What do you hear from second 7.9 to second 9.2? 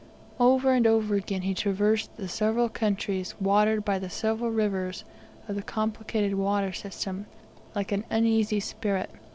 an uneasy spirit.